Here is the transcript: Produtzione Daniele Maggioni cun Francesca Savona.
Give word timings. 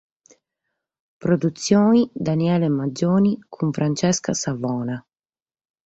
Produtzione 1.23 2.09
Daniele 2.11 2.67
Maggioni 2.69 3.37
cun 3.47 3.71
Francesca 3.71 4.33
Savona. 4.33 4.97